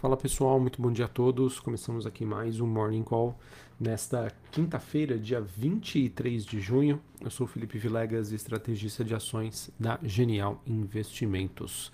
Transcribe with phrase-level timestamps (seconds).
[0.00, 1.58] Fala pessoal, muito bom dia a todos.
[1.58, 3.36] Começamos aqui mais um Morning Call
[3.80, 7.00] nesta quinta-feira, dia 23 de junho.
[7.20, 11.90] Eu sou Felipe Vilegas, estrategista de ações da Genial Investimentos.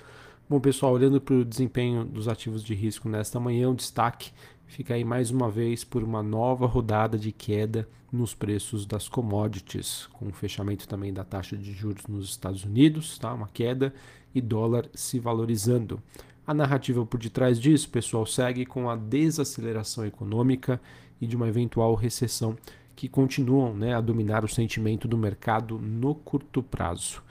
[0.46, 4.32] Bom, pessoal, olhando para o desempenho dos ativos de risco nesta manhã, o destaque
[4.66, 10.08] fica aí mais uma vez por uma nova rodada de queda nos preços das commodities,
[10.12, 13.32] com o fechamento também da taxa de juros nos Estados Unidos, tá?
[13.32, 13.94] uma queda,
[14.34, 16.02] e dólar se valorizando.
[16.46, 20.80] A narrativa por detrás disso, pessoal, segue com a desaceleração econômica
[21.20, 22.56] e de uma eventual recessão
[22.94, 27.22] que continuam né, a dominar o sentimento do mercado no curto prazo.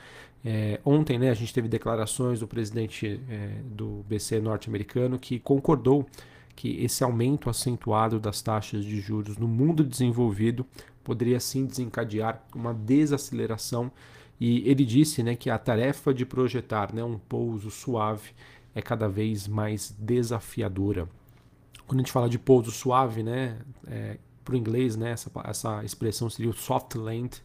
[0.43, 6.05] É, ontem né, a gente teve declarações do presidente é, do BC norte-americano que concordou
[6.55, 10.65] que esse aumento acentuado das taxas de juros no mundo desenvolvido
[11.03, 13.91] poderia sim desencadear uma desaceleração
[14.39, 18.31] e ele disse né, que a tarefa de projetar né, um pouso suave
[18.75, 21.07] é cada vez mais desafiadora.
[21.87, 25.83] Quando a gente fala de pouso suave, né, é, para o inglês, né, essa, essa
[25.83, 27.41] expressão seria o soft land,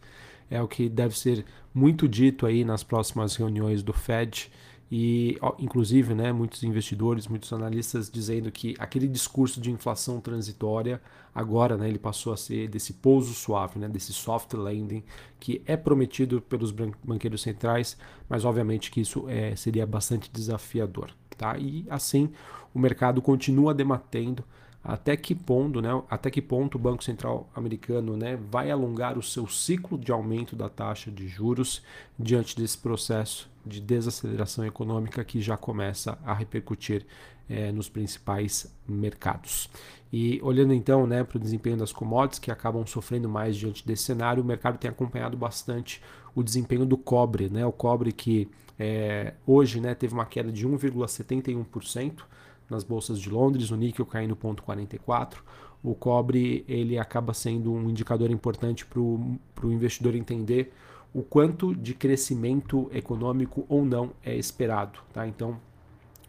[0.49, 4.51] é o que deve ser muito dito aí nas próximas reuniões do Fed
[4.91, 10.99] e inclusive né, muitos investidores, muitos analistas dizendo que aquele discurso de inflação transitória
[11.33, 15.03] agora né, ele passou a ser desse pouso suave, né, desse soft landing
[15.39, 17.95] que é prometido pelos banqueiros centrais,
[18.27, 21.11] mas obviamente que isso é, seria bastante desafiador.
[21.39, 21.57] Tá?
[21.57, 22.29] E assim
[22.73, 24.43] o mercado continua debatendo
[24.83, 29.23] até que ponto, né, até que ponto o Banco Central americano né, vai alongar o
[29.23, 31.81] seu ciclo de aumento da taxa de juros
[32.17, 37.05] diante desse processo de desaceleração econômica que já começa a repercutir
[37.49, 39.69] é, nos principais mercados.
[40.11, 44.03] E olhando então né, para o desempenho das commodities que acabam sofrendo mais diante desse
[44.03, 46.01] cenário, o mercado tem acompanhado bastante
[46.35, 50.67] o desempenho do cobre, né, o cobre que é, hoje né, teve uma queda de
[50.67, 52.21] 1,71%
[52.69, 55.37] nas bolsas de Londres, o níquel caindo 0,44%.
[55.81, 60.73] O cobre ele acaba sendo um indicador importante para o investidor entender
[61.13, 64.99] o quanto de crescimento econômico ou não é esperado.
[65.13, 65.25] Tá?
[65.27, 65.59] Então,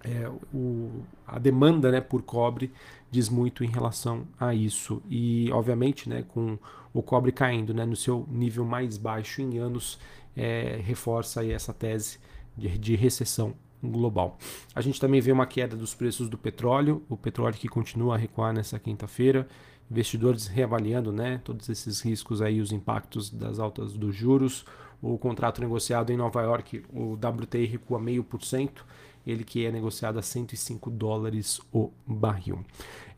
[0.04, 2.72] é, o, a demanda né, por cobre
[3.10, 5.02] diz muito em relação a isso.
[5.08, 6.58] E, obviamente, né, com
[6.92, 9.98] o cobre caindo né, no seu nível mais baixo em anos,
[10.36, 12.18] é, reforça essa tese
[12.56, 14.38] de, de recessão global.
[14.74, 18.18] A gente também vê uma queda dos preços do petróleo, o petróleo que continua a
[18.18, 19.48] recuar nessa quinta-feira,
[19.90, 24.64] investidores reavaliando né, todos esses riscos aí, os impactos das altas dos juros.
[25.02, 28.84] O contrato negociado em Nova York, o WTI recua meio por cento,
[29.26, 32.64] ele que é negociado a 105 dólares o barril.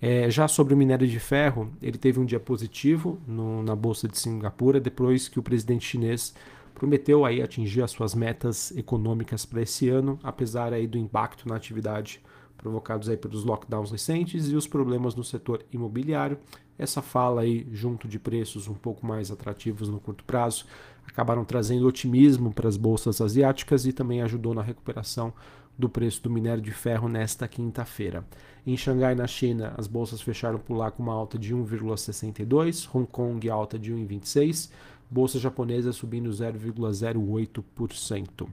[0.01, 4.09] É, já sobre o minério de ferro, ele teve um dia positivo no, na Bolsa
[4.09, 6.35] de Singapura, depois que o presidente chinês
[6.75, 11.55] prometeu aí atingir as suas metas econômicas para esse ano, apesar aí do impacto na
[11.55, 12.21] atividade
[12.63, 16.39] provocados aí pelos lockdowns recentes e os problemas no setor imobiliário.
[16.79, 20.65] Essa fala aí, junto de preços um pouco mais atrativos no curto prazo,
[21.07, 25.33] acabaram trazendo otimismo para as bolsas asiáticas e também ajudou na recuperação
[25.83, 28.25] do preço do minério de ferro nesta quinta-feira.
[28.65, 33.09] Em Xangai, na China, as bolsas fecharam por lá com uma alta de 1,62, Hong
[33.11, 34.71] Kong alta de 1,26,
[35.11, 38.47] bolsa japonesa subindo 0,08%.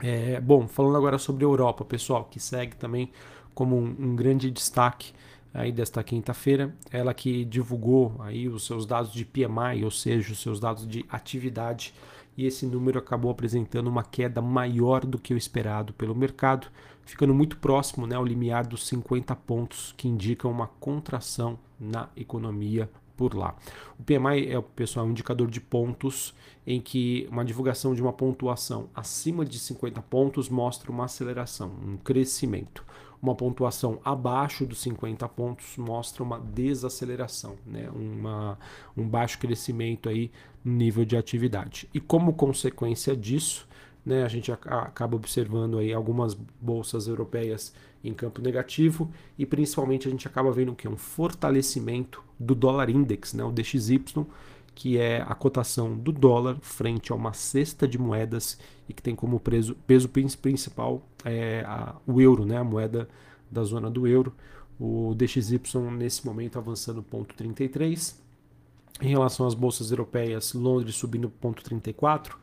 [0.00, 3.12] É, bom, falando agora sobre a Europa, pessoal, que segue também
[3.54, 5.12] como um, um grande destaque
[5.54, 10.40] aí desta quinta-feira, ela que divulgou aí os seus dados de PMI, ou seja, os
[10.40, 11.94] seus dados de atividade,
[12.36, 16.68] e esse número acabou apresentando uma queda maior do que o esperado pelo mercado,
[17.04, 22.88] ficando muito próximo né, ao limiar dos 50 pontos, que indicam uma contração na economia
[23.16, 23.54] por lá.
[23.98, 26.34] O PMI é, pessoal, um indicador de pontos
[26.66, 31.96] em que uma divulgação de uma pontuação acima de 50 pontos mostra uma aceleração, um
[31.96, 32.84] crescimento.
[33.22, 37.88] Uma pontuação abaixo dos 50 pontos mostra uma desaceleração, né?
[37.94, 38.58] uma,
[38.96, 40.28] um baixo crescimento aí
[40.64, 41.88] no nível de atividade.
[41.94, 43.68] E como consequência disso,
[44.04, 47.72] né, a gente acaba observando aí algumas bolsas europeias
[48.02, 53.32] em campo negativo e principalmente a gente acaba vendo que um fortalecimento do dólar index,
[53.32, 54.02] né, o DXY,
[54.74, 58.58] que é a cotação do dólar frente a uma cesta de moedas
[58.88, 59.76] e que tem como peso,
[60.08, 63.08] principal é, a, o euro, né, a moeda
[63.50, 64.34] da zona do euro.
[64.80, 65.60] O DXY
[65.96, 68.20] nesse momento avançando ponto 33.
[69.00, 72.38] Em relação às bolsas europeias, Londres subindo ponto 34,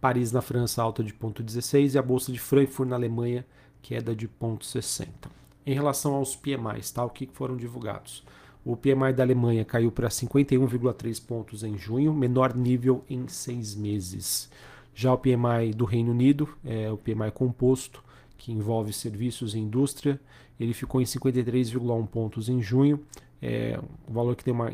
[0.00, 3.46] Paris na França alta de ponto 16 e a bolsa de Frankfurt na Alemanha
[3.82, 5.30] queda de ponto 60.
[5.64, 8.24] Em relação aos PMIs, tá, o que foram divulgados?
[8.66, 14.50] O PMI da Alemanha caiu para 51,3 pontos em junho, menor nível em seis meses.
[14.92, 18.02] Já o PMI do Reino Unido, é, o PMI composto,
[18.36, 20.20] que envolve serviços e indústria,
[20.58, 23.00] ele ficou em 53,1 pontos em junho,
[23.40, 23.78] é,
[24.08, 24.72] o valor que uma,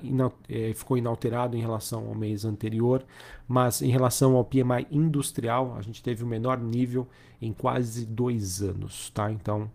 [0.48, 3.04] é, ficou inalterado em relação ao mês anterior,
[3.46, 7.06] mas em relação ao PMI industrial, a gente teve o menor nível
[7.42, 9.10] em quase dois anos.
[9.10, 9.30] Tá?
[9.30, 9.70] Então,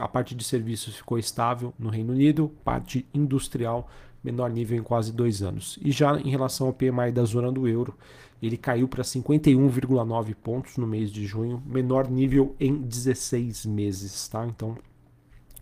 [0.00, 3.88] a parte de serviços ficou estável no Reino Unido, parte industrial,
[4.22, 5.78] menor nível em quase dois anos.
[5.82, 7.94] E já em relação ao PMI da zona do euro,
[8.42, 14.28] ele caiu para 51,9 pontos no mês de junho, menor nível em 16 meses.
[14.28, 14.46] Tá?
[14.46, 14.76] Então,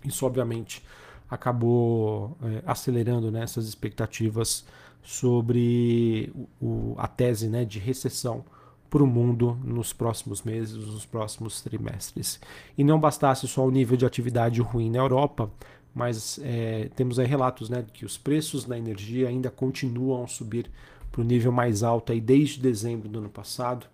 [0.04, 0.84] isso obviamente
[1.28, 4.64] acabou é, acelerando né, essas expectativas
[5.02, 8.44] sobre o, a tese né, de recessão
[8.90, 12.40] para o mundo nos próximos meses, nos próximos trimestres.
[12.76, 15.50] E não bastasse só o nível de atividade ruim na Europa,
[15.94, 20.26] mas é, temos aí relatos né, de que os preços da energia ainda continuam a
[20.26, 20.70] subir
[21.10, 23.86] para o nível mais alto aí desde dezembro do ano passado.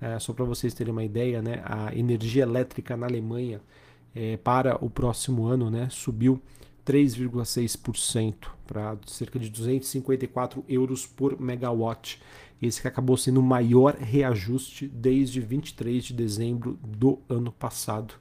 [0.00, 3.60] É, só para vocês terem uma ideia, né, a energia elétrica na Alemanha
[4.14, 6.40] é, para o próximo ano né, subiu
[6.86, 8.34] 3,6%
[8.66, 12.20] para cerca de 254 euros por megawatt.
[12.60, 18.14] Esse que acabou sendo o maior reajuste desde 23 de dezembro do ano passado.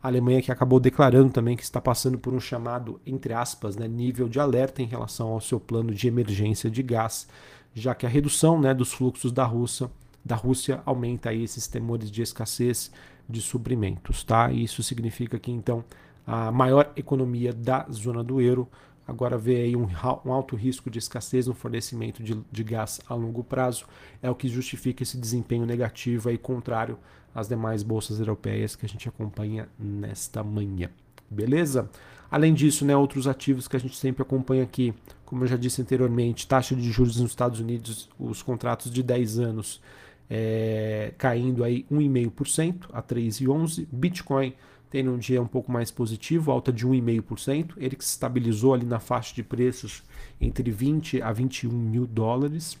[0.00, 3.88] A Alemanha que acabou declarando também que está passando por um chamado, entre aspas, né,
[3.88, 7.26] nível de alerta em relação ao seu plano de emergência de gás,
[7.74, 9.90] já que a redução né, dos fluxos da Rússia,
[10.24, 12.92] da Rússia aumenta aí esses temores de escassez
[13.28, 14.22] de suprimentos.
[14.22, 14.52] Tá?
[14.52, 15.84] Isso significa que então
[16.28, 18.68] a maior economia da zona do euro,
[19.06, 19.88] agora vê aí um,
[20.26, 23.86] um alto risco de escassez no fornecimento de, de, gás a longo prazo,
[24.22, 26.98] é o que justifica esse desempenho negativo aí contrário
[27.34, 30.90] às demais bolsas europeias que a gente acompanha nesta manhã.
[31.30, 31.88] Beleza?
[32.30, 34.92] Além disso, né, outros ativos que a gente sempre acompanha aqui,
[35.24, 39.38] como eu já disse anteriormente, taxa de juros nos Estados Unidos, os contratos de 10
[39.38, 39.80] anos
[40.28, 44.52] é, caindo aí 1,5% a 3,11%, Bitcoin
[44.90, 47.72] tendo um dia um pouco mais positivo, alta de 1,5%.
[47.76, 50.02] Ele que se estabilizou ali na faixa de preços
[50.40, 52.78] entre 20 a 21 mil dólares.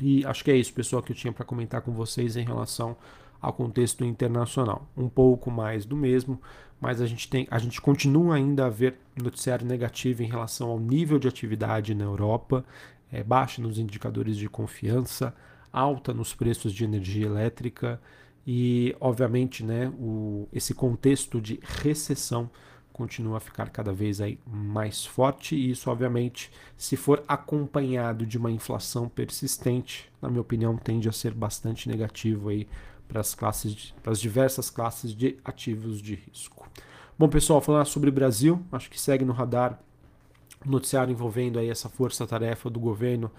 [0.00, 2.96] E acho que é isso, pessoal, que eu tinha para comentar com vocês em relação
[3.40, 4.88] ao contexto internacional.
[4.96, 6.40] Um pouco mais do mesmo,
[6.80, 10.78] mas a gente tem, a gente continua ainda a ver noticiário negativo em relação ao
[10.78, 12.64] nível de atividade na Europa,
[13.10, 15.34] é, baixa nos indicadores de confiança,
[15.72, 18.00] alta nos preços de energia elétrica
[18.46, 22.50] e, obviamente, né, o, esse contexto de recessão
[22.92, 28.36] continua a ficar cada vez aí mais forte e isso, obviamente, se for acompanhado de
[28.36, 32.68] uma inflação persistente, na minha opinião, tende a ser bastante negativo aí
[33.08, 36.68] para as classes, para as diversas classes de ativos de risco.
[37.18, 39.78] Bom, pessoal, falando sobre o Brasil, acho que segue no radar
[40.64, 43.30] o noticiário envolvendo aí essa força-tarefa do governo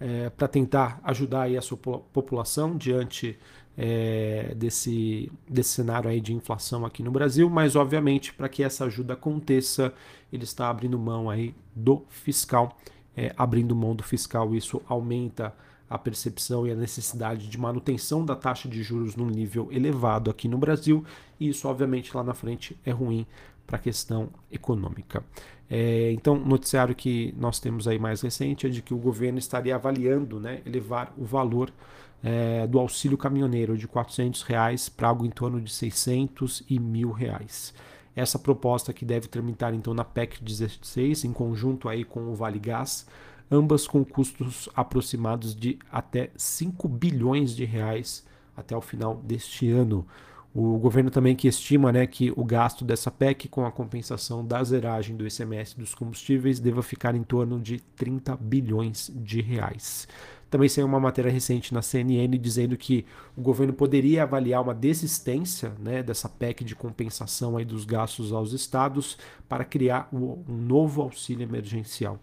[0.00, 3.38] é, para tentar ajudar aí a sua população diante
[3.80, 8.86] é, desse, desse cenário aí de inflação aqui no Brasil, mas obviamente para que essa
[8.86, 9.94] ajuda aconteça,
[10.32, 12.76] ele está abrindo mão aí do fiscal,
[13.16, 15.54] é, abrindo mão do fiscal, isso aumenta
[15.88, 20.48] a percepção e a necessidade de manutenção da taxa de juros num nível elevado aqui
[20.48, 21.04] no Brasil,
[21.38, 23.24] e isso obviamente lá na frente é ruim
[23.64, 25.22] para a questão econômica.
[25.70, 29.74] É, então, noticiário que nós temos aí mais recente é de que o governo estaria
[29.74, 31.70] avaliando né, elevar o valor
[32.22, 37.10] é, do auxílio caminhoneiro de 400 reais para algo em torno de 600 e mil
[37.10, 37.74] reais.
[38.16, 42.58] Essa proposta que deve tramitar então na PEC 16, em conjunto aí com o Vale
[42.58, 43.06] Gás,
[43.50, 50.04] ambas com custos aproximados de até 5 bilhões de reais até o final deste ano.
[50.54, 54.62] O governo também que estima né, que o gasto dessa PEC com a compensação da
[54.64, 60.08] zeragem do ICMS dos combustíveis deva ficar em torno de 30 bilhões de reais.
[60.50, 63.04] Também saiu uma matéria recente na CNN dizendo que
[63.36, 68.52] o governo poderia avaliar uma desistência né, dessa PEC de compensação aí dos gastos aos
[68.52, 72.18] estados para criar um novo auxílio emergencial.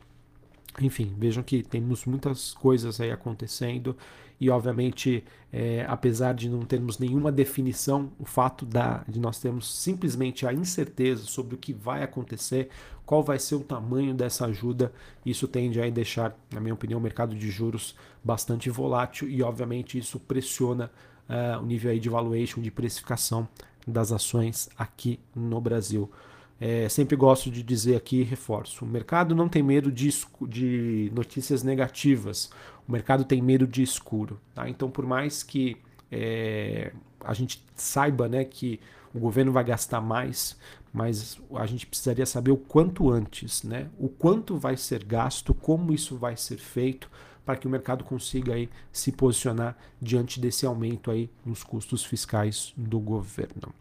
[0.82, 3.96] Enfim, vejam que temos muitas coisas aí acontecendo
[4.40, 9.74] e obviamente, é, apesar de não termos nenhuma definição, o fato da, de nós termos
[9.74, 12.70] simplesmente a incerteza sobre o que vai acontecer,
[13.06, 14.92] qual vai ser o tamanho dessa ajuda,
[15.26, 19.98] isso tende a deixar, na minha opinião, o mercado de juros bastante volátil e obviamente
[19.98, 20.92] isso pressiona
[21.30, 23.48] uh, o nível aí de valuation, de precificação
[23.88, 26.10] das ações aqui no Brasil.
[26.60, 30.10] É, sempre gosto de dizer aqui, reforço: o mercado não tem medo de,
[30.48, 32.50] de notícias negativas,
[32.88, 34.40] o mercado tem medo de escuro.
[34.54, 34.70] Tá?
[34.70, 35.78] Então, por mais que
[36.12, 38.80] é, a gente saiba né, que
[39.14, 40.58] o governo vai gastar mais,
[40.94, 43.90] mas a gente precisaria saber o quanto antes, né?
[44.00, 47.10] o quanto vai ser gasto, como isso vai ser feito,
[47.46, 52.74] para que o mercado consiga aí se posicionar diante desse aumento aí nos custos fiscais
[52.76, 53.74] do governo.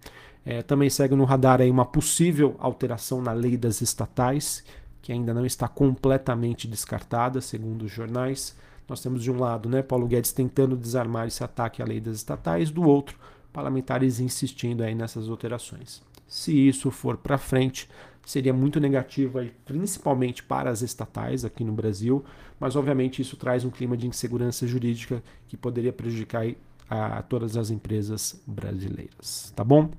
[0.45, 4.63] É, também segue no radar aí uma possível alteração na lei das estatais,
[5.01, 8.57] que ainda não está completamente descartada, segundo os jornais.
[8.87, 12.17] Nós temos de um lado, né, Paulo Guedes tentando desarmar esse ataque à lei das
[12.17, 13.19] estatais, do outro,
[13.53, 16.03] parlamentares insistindo aí nessas alterações.
[16.27, 17.89] Se isso for para frente,
[18.25, 22.25] seria muito negativo aí, principalmente para as estatais aqui no Brasil,
[22.59, 26.47] mas obviamente isso traz um clima de insegurança jurídica que poderia prejudicar
[26.89, 29.91] a todas as empresas brasileiras, tá bom?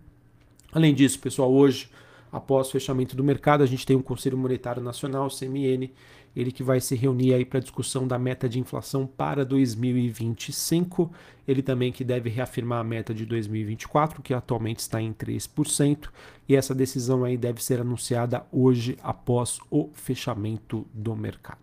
[0.71, 1.89] Além disso, pessoal, hoje,
[2.35, 5.89] após o fechamento do mercado, a gente tem um Conselho Monetário Nacional, CMN,
[6.35, 11.09] ele que vai se reunir aí para discussão da meta de inflação para 2025.
[11.47, 16.09] Ele também que deve reafirmar a meta de 2024, que atualmente está em 3%,
[16.49, 21.59] e essa decisão aí deve ser anunciada hoje após o fechamento do mercado.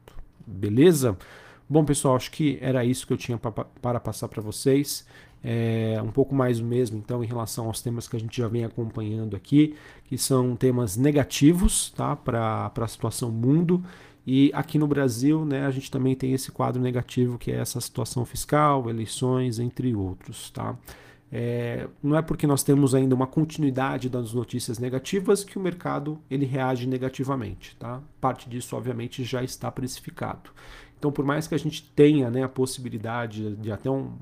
[0.46, 1.18] Beleza?
[1.68, 5.06] Bom, pessoal, acho que era isso que eu tinha para passar para vocês.
[5.44, 8.46] É, um pouco mais o mesmo, então, em relação aos temas que a gente já
[8.46, 13.82] vem acompanhando aqui, que são temas negativos tá, para a situação mundo
[14.26, 17.80] e aqui no Brasil, né, a gente também tem esse quadro negativo que é essa
[17.80, 20.76] situação fiscal, eleições, entre outros, tá?
[21.34, 26.20] É, não é porque nós temos ainda uma continuidade das notícias negativas que o mercado
[26.30, 28.02] ele reage negativamente, tá?
[28.20, 30.50] Parte disso, obviamente, já está precificado.
[31.02, 34.12] Então, por mais que a gente tenha né, a possibilidade de até um,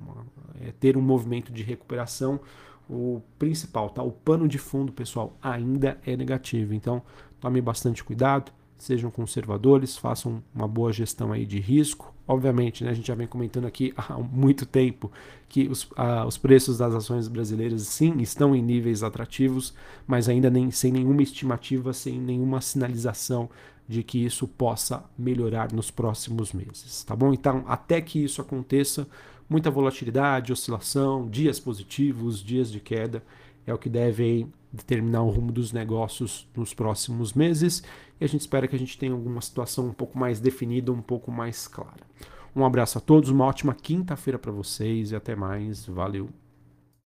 [0.59, 2.41] é, ter um movimento de recuperação,
[2.89, 4.03] o principal, tá?
[4.03, 6.73] O pano de fundo, pessoal, ainda é negativo.
[6.73, 7.03] Então,
[7.39, 12.15] tome bastante cuidado sejam conservadores, façam uma boa gestão aí de risco.
[12.27, 15.13] Obviamente, né, a gente já vem comentando aqui há muito tempo
[15.49, 15.89] que os,
[16.27, 19.75] os preços das ações brasileiras sim estão em níveis atrativos,
[20.07, 23.51] mas ainda nem, sem nenhuma estimativa, sem nenhuma sinalização
[23.91, 27.35] de que isso possa melhorar nos próximos meses, tá bom?
[27.35, 29.05] Então, até que isso aconteça,
[29.49, 33.21] muita volatilidade, oscilação, dias positivos, dias de queda,
[33.67, 37.83] é o que deve determinar o rumo dos negócios nos próximos meses
[38.21, 41.03] e a gente espera que a gente tenha alguma situação um pouco mais definida, um
[41.03, 42.07] pouco mais clara.
[42.55, 45.85] Um abraço a todos, uma ótima quinta-feira para vocês e até mais.
[45.85, 46.40] Valeu!